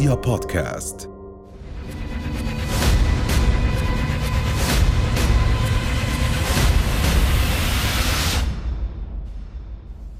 رؤيا 0.00 0.14
بودكاست. 0.14 1.10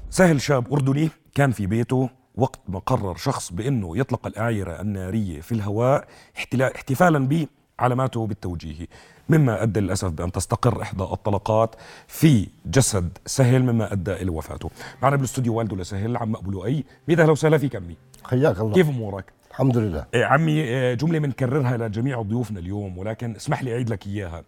سهل 0.09 0.41
شاب 0.41 0.73
أردني 0.73 1.09
كان 1.35 1.51
في 1.51 1.65
بيته 1.65 2.09
وقت 2.35 2.59
ما 2.67 2.79
قرر 2.79 3.15
شخص 3.15 3.51
بأنه 3.51 3.97
يطلق 3.97 4.27
الأعيرة 4.27 4.81
النارية 4.81 5.41
في 5.41 5.51
الهواء 5.51 6.07
احتلا- 6.37 6.75
احتفالا 6.75 7.47
بعلاماته 7.79 8.27
بالتوجيهي 8.27 8.87
مما 9.29 9.63
أدى 9.63 9.79
للأسف 9.79 10.09
بأن 10.09 10.31
تستقر 10.31 10.81
إحدى 10.81 11.03
الطلقات 11.03 11.75
في 12.07 12.47
جسد 12.65 13.17
سهل 13.25 13.63
مما 13.63 13.93
أدى 13.93 14.13
إلى 14.13 14.29
وفاته. 14.29 14.69
معنا 15.03 15.15
بالأستوديو 15.15 15.53
والده 15.53 15.75
لسهل 15.75 16.17
عم 16.17 16.35
أبو 16.35 16.51
لؤي. 16.51 16.83
ميت 17.07 17.19
أهلا 17.19 17.31
وسهلا 17.31 17.57
فيك 17.57 17.75
عمي. 17.75 17.95
حياك 18.23 18.59
الله. 18.59 18.73
كيف 18.73 18.89
أمورك؟ 18.89 19.40
الحمد 19.51 19.77
لله. 19.77 20.05
إيه 20.13 20.25
عمي 20.25 20.51
إيه 20.51 20.93
جملة 20.93 21.19
بنكررها 21.19 21.77
لجميع 21.77 22.21
ضيوفنا 22.21 22.59
اليوم 22.59 22.97
ولكن 22.97 23.35
اسمح 23.35 23.63
لي 23.63 23.73
أعيد 23.73 23.89
لك 23.89 24.07
إياها. 24.07 24.43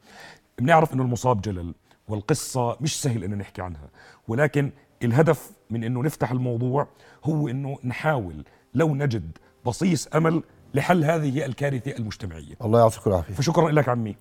بنعرف 0.60 0.94
أنه 0.94 1.04
المصاب 1.04 1.42
جلل 1.42 1.74
والقصة 2.08 2.78
مش 2.82 3.02
سهل 3.02 3.24
أنه 3.24 3.36
نحكي 3.36 3.62
عنها 3.62 3.90
ولكن 4.28 4.72
الهدف 5.04 5.52
من 5.70 5.84
أنه 5.84 6.04
نفتح 6.04 6.32
الموضوع 6.32 6.88
هو 7.24 7.48
أنه 7.48 7.78
نحاول 7.84 8.46
لو 8.74 8.96
نجد 8.96 9.38
بصيص 9.66 10.08
أمل 10.16 10.44
لحل 10.74 11.04
هذه 11.04 11.46
الكارثة 11.46 11.92
المجتمعية. 11.98 12.56
الله 12.62 12.80
يعطيك 12.80 13.08
العافية. 13.08 13.34
فشكرا 13.34 13.72
لك 13.72 13.90
عمي 13.90 14.16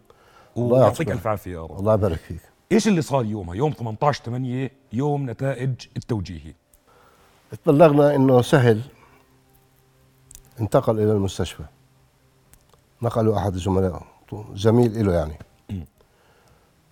الله 0.56 0.72
ويعطيك 0.72 0.98
يعطيك 1.00 1.10
ألف 1.10 1.26
عافية 1.26 1.52
يا 1.52 1.62
رب. 1.62 1.78
الله 1.78 1.94
يبارك 1.94 2.18
فيك. 2.18 2.40
إيش 2.72 2.88
اللي 2.88 3.02
صار 3.02 3.24
يومها؟ 3.24 3.54
يوم 3.54 3.72
18 3.72 4.24
8 4.24 4.70
يوم 4.92 5.30
نتائج 5.30 5.74
التوجيهي. 5.96 6.54
تبلغنا 7.64 8.14
إنه 8.14 8.42
سهل 8.42 8.80
انتقل 10.60 11.00
إلى 11.00 11.12
المستشفى. 11.12 11.64
نقلوا 13.02 13.38
أحد 13.38 13.54
الزملاء 13.54 14.06
زميل 14.54 15.06
له 15.06 15.12
يعني. 15.12 15.38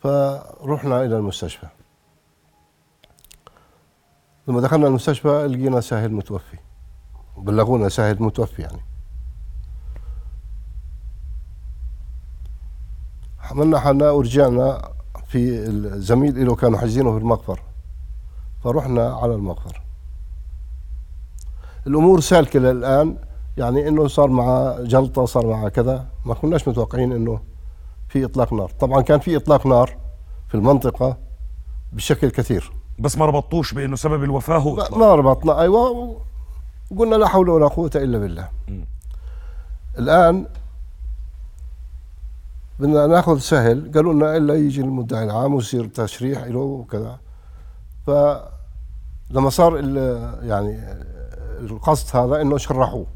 فرحنا 0.01 1.05
إلى 1.05 1.17
المستشفى. 1.17 1.67
لما 4.49 4.61
دخلنا 4.61 4.87
المستشفى 4.87 5.47
لقينا 5.47 5.81
سهل 5.81 6.13
متوفي. 6.13 6.59
بلغونا 7.37 7.89
سهل 7.89 8.23
متوفي 8.23 8.63
يعني. 8.63 8.81
حملنا 13.39 13.79
حالنا 13.79 14.11
ورجعنا 14.11 14.93
في 15.27 15.67
الزميل 15.67 16.47
له 16.47 16.55
كانوا 16.55 16.79
حاجزينه 16.79 17.13
في 17.13 17.19
المقبر. 17.19 17.63
فرحنا 18.65 19.15
على 19.15 19.35
المقبر. 19.35 19.81
الأمور 21.87 22.21
سالكة 22.21 22.59
للآن. 22.59 23.30
يعني 23.57 23.89
إنه 23.89 24.09
صار 24.09 24.29
مع 24.29 24.77
جلطة 24.81 25.25
صار 25.25 25.47
مع 25.47 25.69
كذا. 25.69 26.07
ما 26.25 26.35
كناش 26.35 26.69
متوقعين 26.69 27.13
إنه 27.13 27.41
في 28.09 28.25
إطلاق 28.25 28.53
نار. 28.53 28.71
طبعا 28.81 29.01
كان 29.03 29.21
في 29.21 29.37
إطلاق 29.37 29.67
نار 29.67 29.97
في 30.49 30.55
المنطقة 30.55 31.17
بشكل 31.93 32.31
كثير. 32.31 32.73
بس 32.99 33.19
ما 33.19 33.27
ربطوش 33.27 33.75
بأنه 33.75 33.97
سبب 33.97 34.25
الوفاة 34.25 34.59
هو 34.59 34.75
ما- 34.77 34.83
إطلاق. 34.83 34.99
ما 34.99 35.15
ربطنا. 35.15 35.61
أيوه 35.61 36.17
قلنا 36.99 37.17
لا 37.17 37.29
حول 37.29 37.49
ولا 37.49 37.69
قوة 37.69 37.91
إلا 37.97 38.19
بالله. 38.19 38.49
مم. 38.69 38.85
الآن 39.99 40.47
بدنا 42.79 43.07
نأخذ 43.07 43.39
سهل. 43.39 43.91
قالوا 43.95 44.13
لنا 44.13 44.37
إلا 44.37 44.55
يجي 44.55 44.81
المدعي 44.81 45.25
العام 45.25 45.55
ويصير 45.55 45.87
تشريح 45.87 46.45
له 46.45 46.59
وكذا. 46.59 47.19
فلما 48.07 49.51
صار 49.51 49.77
ال- 49.79 50.49
يعني 50.49 50.79
القصد 51.61 52.17
هذا 52.17 52.41
إنه 52.43 52.57
شرحوه. 52.59 53.07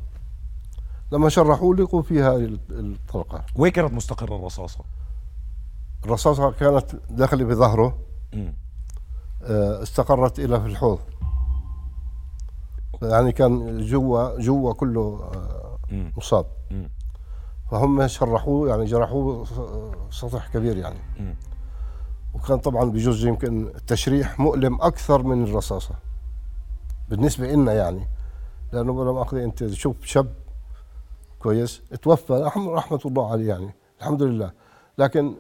لما 1.14 1.28
شرحوه 1.28 1.76
لقوا 1.76 2.02
فيها 2.02 2.36
ال- 2.36 2.60
الطلقة 2.70 3.44
وين 3.56 3.72
كانت 3.72 3.92
مستقرة 3.92 4.36
الرصاصة؟ 4.36 4.84
الرصاصة 6.04 6.50
كانت 6.50 6.96
داخله 7.10 7.44
بظهره. 7.44 7.98
آه، 9.42 9.82
استقرت 9.82 10.38
إلى 10.38 10.60
في 10.60 10.66
الحوض 10.66 10.98
يعني 13.02 13.32
كان 13.32 13.80
جوا 13.86 14.40
جوا 14.40 14.72
كله 14.72 15.30
آه،. 15.34 15.78
مصاب. 16.16 16.46
فهم 17.70 18.06
شرحوه 18.06 18.68
يعني 18.68 18.84
جرحوه 18.84 19.44
سطح 20.10 20.48
كبير 20.48 20.76
يعني. 20.76 20.98
وكان 22.34 22.58
طبعا 22.58 22.84
بجوز 22.84 23.24
يمكن 23.26 23.66
التشريح 23.66 24.40
مؤلم 24.40 24.80
أكثر 24.82 25.22
من 25.22 25.44
الرصاصة 25.44 25.94
بالنسبة 27.08 27.46
لنا 27.46 27.72
يعني 27.72 28.08
لأنه 28.72 28.92
بلا 28.92 29.12
مؤاخذه 29.12 29.44
أنت 29.44 29.64
تشوف 29.64 29.96
شاب 30.04 30.43
كويس 31.44 31.82
توفى 32.02 32.32
رحم- 32.32 32.68
رحمة 32.68 33.00
الله 33.06 33.32
عليه 33.32 33.48
يعني 33.48 33.74
الحمد 34.00 34.22
لله. 34.22 34.52
لكن 34.98 35.34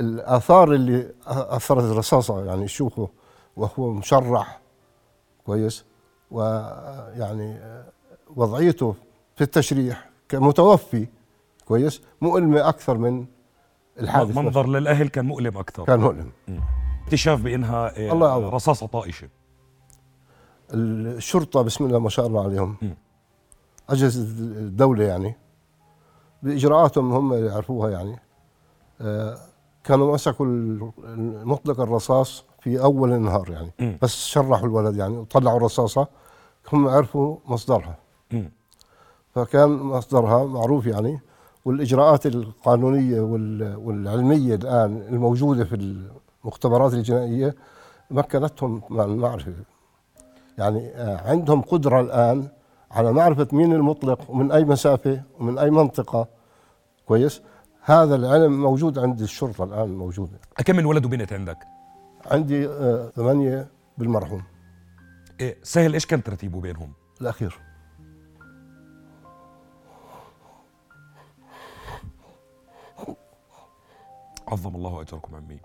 الآثار 0.00 0.72
اللي 0.72 1.12
أثرت 1.26 1.84
الرصاصة 1.84 2.44
يعني 2.44 2.68
شوفه 2.68 3.08
وهو 3.56 3.90
مشرح 3.90 4.60
كويس 5.46 5.84
ويعني 6.30 7.58
وضعيته 8.36 8.94
في 9.36 9.44
التشريح 9.44 10.10
كمتوفي 10.28 11.06
كويس 11.64 12.02
مؤلمه 12.20 12.68
أكثر 12.68 12.98
من 12.98 13.26
الحادث 14.00 14.28
نفسه. 14.28 14.42
منظر 14.42 14.66
للأهل 14.68 15.08
كان 15.08 15.24
مؤلم 15.24 15.58
أكثر. 15.58 15.84
كان 15.84 16.00
مؤلم. 16.00 16.32
اكتشاف 17.04 17.42
بأنها 17.42 17.98
آه، 17.98 18.12
الله. 18.12 18.48
رصاصة 18.48 18.86
طائشة. 18.86 19.28
الشرطة 20.74 21.62
بسم 21.62 21.84
الله 21.86 21.98
ما 21.98 22.08
شاء 22.08 22.26
الله 22.26 22.44
عليهم. 22.44 22.76
أجهزة 23.90 24.22
الدولة 24.22 25.04
يعني. 25.04 25.34
بإجراءاتهم 26.42 27.12
هم 27.12 27.32
اللي 27.32 27.46
يعرفوها 27.46 27.90
يعني. 27.90 28.18
آه، 29.00 29.38
كانوا 29.84 30.14
مسكوا 30.14 30.46
المطلق 30.46 31.80
الرصاص 31.80 32.44
في 32.60 32.82
أول 32.82 33.12
النهار 33.12 33.50
يعني. 33.50 33.70
م. 33.80 33.98
بس 34.02 34.26
شرحوا 34.26 34.66
الولد 34.66 34.96
يعني 34.96 35.16
وطلعوا 35.16 35.56
الرصاصة. 35.56 36.06
هم 36.72 36.88
عرفوا 36.88 37.36
مصدرها. 37.46 37.96
فكان 39.34 39.68
مصدرها 39.70 40.44
معروف 40.44 40.86
يعني. 40.86 41.20
والإجراءات 41.64 42.26
القانونية 42.26 43.20
وال- 43.20 43.76
والعلمية 43.76 44.54
الآن 44.54 45.02
الموجودة 45.08 45.64
في 45.64 46.04
المختبرات 46.44 46.94
الجنائية 46.94 47.54
مكنتهم 48.10 48.82
من 48.90 49.00
المعرفة. 49.00 49.52
يعني 50.58 50.88
آه، 50.88 51.30
عندهم 51.30 51.62
قدرة 51.62 52.00
الآن 52.00 52.48
على 52.90 53.12
معرفة 53.12 53.48
مين 53.52 53.72
المطلق 53.72 54.30
ومن 54.30 54.52
أي 54.52 54.64
مسافة 54.64 55.22
ومن 55.38 55.58
أي 55.58 55.70
منطقة. 55.70 56.28
كويس؟ 57.06 57.42
هذا 57.82 58.14
العلم 58.14 58.62
موجود 58.62 58.98
عند 58.98 59.20
الشرطة 59.20 59.64
الآن 59.64 59.88
موجوده 59.88 60.38
كم 60.64 60.76
من 60.76 60.84
ولد 60.84 61.04
وبنت 61.04 61.32
عندك؟ 61.32 61.58
عندي 62.26 62.68
آه، 62.68 63.10
ثمانية 63.16 63.68
بالمرحوم. 63.98 64.42
إيه 65.40 65.58
سهل 65.62 65.94
إيش 65.94 66.06
كان 66.06 66.22
ترتيبه 66.22 66.60
بينهم؟ 66.60 66.92
الأخير. 67.20 67.58
عظم 74.48 74.74
الله 74.74 75.00
أجركم 75.00 75.34
عمي. 75.34 75.60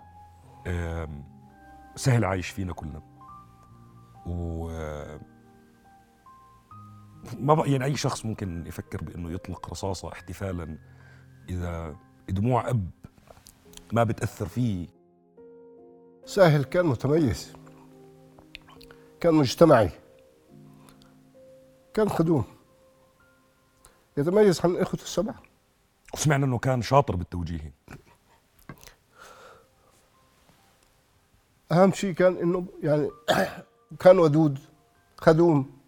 سهل 1.96 2.24
عايش 2.24 2.48
فينا 2.48 2.72
كلنا. 2.72 3.02
و 4.26 4.70
ما 7.38 7.54
بقى 7.54 7.70
يعني 7.72 7.84
أي 7.84 7.96
شخص 7.96 8.24
ممكن 8.24 8.66
يفكر 8.66 9.04
بإنه 9.04 9.30
يطلق 9.32 9.70
رصاصة 9.70 10.12
احتفالا 10.12 10.78
إذا 11.48 11.96
دموع 12.28 12.70
أب 12.70 12.90
ما 13.92 14.04
بتأثر 14.04 14.46
فيه. 14.48 14.88
ساهل 16.26 16.64
كان 16.64 16.86
متميز 16.86 17.52
كان 19.20 19.34
مجتمعي 19.34 19.90
كان 21.94 22.08
خدوم. 22.08 22.44
يتميز 24.16 24.60
عن 24.60 24.76
اخوته 24.76 25.02
السبعه 25.02 25.42
وسمعنا 26.14 26.46
إنه 26.46 26.58
كان 26.58 26.82
شاطر 26.82 27.16
بالتوجيه. 27.16 27.74
أهم 31.72 31.92
شيء 31.92 32.14
كان 32.14 32.36
إنه 32.36 32.66
يعني 32.82 33.10
كان 34.00 34.18
ودود 34.18 34.58
خدوم. 35.18 35.81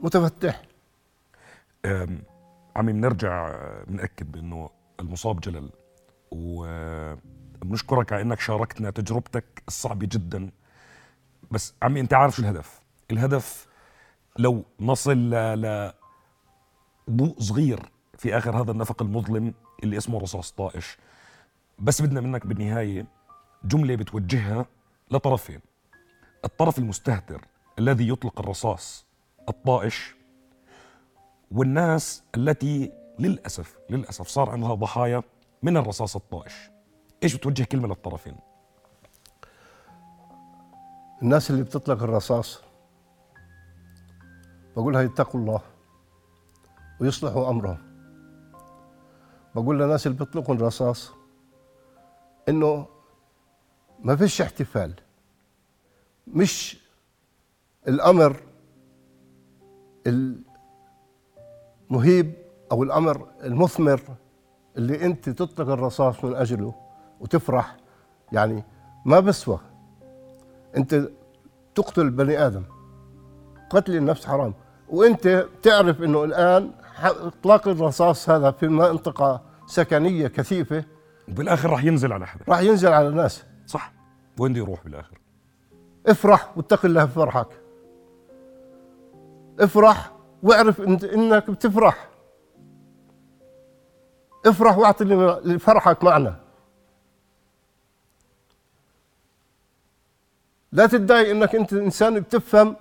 متفتح. 0.00 0.62
أم، 1.84 2.22
عمي 2.76 2.92
بنرجع 2.92 3.48
آه، 3.48 3.84
بنأكد 3.84 4.32
بأنه 4.32 4.70
المصاب 5.00 5.40
جلل. 5.40 5.70
وبنشكرك 6.30 8.12
على 8.12 8.22
أنك 8.22 8.40
شاركتنا 8.40 8.90
تجربتك 8.90 9.62
الصعبة 9.68 10.08
جدا. 10.12 10.50
بس 11.50 11.74
عمي 11.82 12.00
أنت 12.00 12.14
عارف 12.14 12.36
شو 12.36 12.42
الهدف. 12.42 12.80
الهدف 13.10 13.66
لو 14.38 14.64
نصل. 14.80 15.30
ل... 15.34 15.92
ضوء 17.10 17.40
صغير 17.40 17.90
في 18.18 18.38
آخر 18.38 18.62
هذا 18.62 18.70
النفق 18.70 19.02
المظلم 19.02 19.54
اللي 19.82 19.96
اسمه 19.96 20.20
رصاص 20.20 20.52
طائش. 20.52 20.98
بس 21.78 22.02
بدنا 22.02 22.20
منك 22.20 22.46
بالنهاية 22.46 23.06
جملة 23.64 23.96
بتوجهها 23.96 24.66
لطرفين. 25.10 25.60
الطرف 26.44 26.78
المستهتر 26.78 27.44
الذي 27.78 28.08
يطلق 28.08 28.40
الرصاص 28.40 29.06
الطائش 29.48 30.14
والناس 31.50 32.22
التي 32.36 32.92
للأسف 33.18 33.78
للأسف 33.90 34.28
صار 34.28 34.50
عندها 34.50 34.74
ضحايا 34.74 35.22
من 35.62 35.76
الرصاص 35.76 36.16
الطائش. 36.16 36.70
إيش 37.22 37.34
بتوجه 37.34 37.64
كلمه 37.64 37.88
للطرفين 37.88 38.36
الناس 41.22 41.50
اللي 41.50 41.62
بتطلق 41.62 42.02
الرصاص 42.02 42.60
بقولها 44.76 45.02
يتقوا 45.02 45.40
الله 45.40 45.60
ويصلحوا 47.00 47.50
أمرهم. 47.50 47.78
بقول 49.54 49.78
للناس 49.78 50.06
اللي 50.06 50.18
بيطلقوا 50.18 50.54
الرصاص 50.54 51.12
إنه 52.48 52.86
ما 54.04 54.16
فيش 54.16 54.40
احتفال 54.40 54.94
مش 56.26 56.82
الأمر 57.88 58.36
المهيب 61.90 62.32
أو 62.72 62.82
الأمر 62.82 63.28
المثمر 63.44 64.00
اللي 64.76 65.04
أنت 65.04 65.28
تطلق 65.28 65.68
الرصاص 65.68 66.24
من 66.24 66.34
أجله 66.34 66.74
وتفرح 67.20 67.76
يعني 68.32 68.64
ما 69.04 69.20
بسوى. 69.20 69.58
أنت 70.76 71.08
تقتل 71.74 72.10
بني 72.10 72.46
آدم. 72.46 72.62
قتل 73.70 73.96
النفس 73.96 74.26
حرام. 74.26 74.54
وأنت 74.88 75.46
تعرف 75.62 76.02
إنه 76.02 76.24
الآن 76.24 76.70
إطلاق 77.02 77.68
الرصاص 77.68 78.30
هذا 78.30 78.50
في 78.50 78.68
منطقة 78.68 79.42
سكنية 79.66 80.28
كثيفة. 80.28 80.84
وبالآخر 81.28 81.70
راح 81.70 81.84
ينزل 81.84 82.12
على 82.12 82.26
حدا 82.26 82.44
راح 82.48 82.60
ينزل 82.60 82.92
على 82.92 83.08
الناس. 83.08 83.44
صح. 83.66 83.92
وين 84.38 84.52
بده 84.52 84.60
يروح 84.60 84.84
بالآخر؟ 84.84 85.18
افرح 86.06 86.56
واتق 86.56 86.84
الله 86.84 87.06
في 87.06 87.12
فرحك. 87.12 87.61
افرح 89.60 90.12
واعرف 90.42 90.80
انت 90.80 91.04
إنك 91.04 91.50
بتفرح. 91.50 92.08
افرح 94.46 94.78
واعطي 94.78 95.04
لفرحك 95.04 96.04
معنى. 96.04 96.34
لا 100.72 100.86
تدعي 100.86 101.30
إنك 101.30 101.54
أنت 101.54 101.72
إنسان 101.72 102.20
بتفهم 102.20 102.76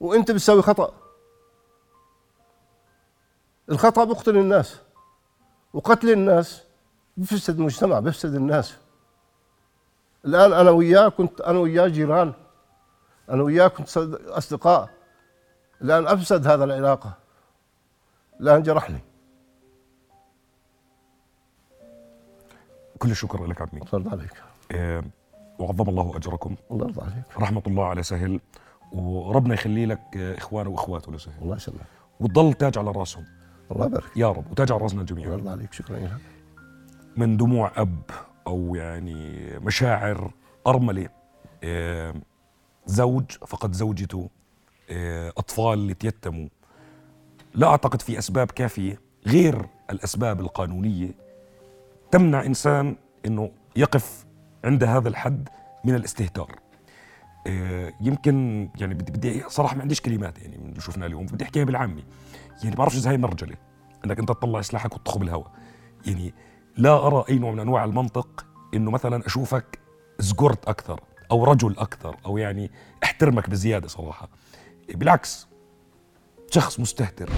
وأنت 0.00 0.30
بتسوي 0.30 0.62
خطأ. 0.62 0.94
الخطأ 3.70 4.04
بيقتل 4.04 4.36
الناس 4.36 4.80
وقتل 5.72 6.10
الناس 6.10 6.62
بيفسد 7.16 7.58
المجتمع 7.58 8.00
بيفسد 8.00 8.34
الناس. 8.34 8.76
الآن 10.24 10.52
أنا 10.52 10.70
وياه 10.70 11.08
كنت 11.08 11.40
أنا 11.40 11.58
وياه 11.58 11.88
جيران. 11.88 12.32
أنا 13.30 13.42
وياه 13.42 13.68
كنت 13.68 13.96
أصدقاء. 14.26 14.97
الان 15.82 16.06
أفسد 16.06 16.46
هذا 16.46 16.64
العلاقة. 16.64 17.12
الان 18.40 18.62
جرحني. 18.62 18.98
كل 22.98 23.10
الشكر 23.10 23.46
لك 23.46 23.62
عمي 23.62 23.80
الله 23.94 24.10
عليك. 24.10 24.42
إيه 24.70 25.04
وعظم 25.58 25.88
الله 25.88 26.16
أجركم. 26.16 26.56
الله 26.70 26.86
يرضى 26.86 27.00
عليك. 27.02 27.38
رحمة 27.38 27.62
الله 27.66 27.84
على 27.84 28.02
سهل. 28.02 28.40
وربنا 28.92 29.54
يخلي 29.54 29.86
لك 29.86 30.16
اخوانه 30.16 30.70
واخواته 30.70 31.12
لسهل 31.12 31.42
الله 31.42 31.56
يسلمك. 31.56 31.80
وتضل 32.20 32.54
تاج 32.54 32.78
على 32.78 32.90
رأسهم. 32.90 33.24
الله 33.72 33.86
يبارك. 33.86 34.16
يا 34.16 34.32
رب 34.32 34.50
وتاج 34.50 34.72
على 34.72 34.82
رأسنا 34.82 35.02
الله 35.02 35.14
جميعا. 35.14 35.32
يرضى 35.32 35.50
عليك. 35.50 35.72
شكرا 35.72 35.98
لك. 35.98 36.20
من 37.16 37.36
دموع 37.36 37.72
أب 37.76 38.02
أو 38.46 38.74
يعني 38.74 39.50
مشاعر 39.58 40.30
أرملة. 40.66 41.08
آه، 41.64 42.14
زوج 42.86 43.30
فقد 43.30 43.72
زوجته. 43.72 44.30
آه، 44.90 45.32
أطفال 45.36 45.72
اللي 45.72 45.94
تيتموا 45.94 46.48
لا 47.54 47.66
أعتقد 47.66 48.02
في 48.02 48.18
أسباب 48.18 48.50
كافية 48.50 49.00
غير 49.26 49.66
الأسباب 49.90 50.40
القانونية 50.40 51.10
تمنع 52.10 52.46
إنسان 52.46 52.96
إنه 53.26 53.50
يقف 53.76 54.26
عند 54.64 54.84
هذا 54.84 55.08
الحد 55.08 55.48
من 55.84 55.94
الاستهتار. 55.94 56.58
آه، 57.46 57.92
يمكن 58.00 58.68
يعني 58.80 58.94
بدي 58.94 59.12
بدي 59.12 59.42
صراحة 59.48 59.76
ما 59.76 59.82
عنديش 59.82 60.00
كلمات 60.00 60.38
يعني 60.38 60.58
من 60.58 60.68
اللي 60.68 60.80
شفناه 60.80 61.06
اليوم 61.06 61.26
بدي 61.26 61.44
أحكيها 61.44 61.64
بالعامي 61.64 62.04
يعني 62.64 62.76
بعرفش 62.76 62.96
إذا 62.96 63.10
هي 63.10 63.16
مرجلة 63.16 63.56
إنك 64.04 64.18
أنت 64.18 64.28
تطلع 64.28 64.60
سلاحك 64.60 64.94
وتطخه 64.94 65.18
بالهواء 65.18 65.52
يعني 66.06 66.34
لا 66.76 67.06
أرى 67.06 67.24
أي 67.28 67.38
نوع 67.38 67.52
من 67.52 67.60
أنواع 67.60 67.84
المنطق 67.84 68.46
إنه 68.74 68.90
مثلا 68.90 69.26
أشوفك 69.26 69.78
زقرت 70.18 70.68
أكثر 70.68 71.00
أو 71.30 71.44
رجل 71.44 71.74
أكثر 71.78 72.16
أو 72.26 72.38
يعني 72.38 72.70
أحترمك 73.04 73.50
بزيادة 73.50 73.88
صراحة. 73.88 74.28
بالعكس 74.94 75.46
شخص 76.50 76.80
مستهتر. 76.80 77.28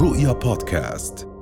رؤيا 0.00 0.32
بودكاست. 0.32 1.33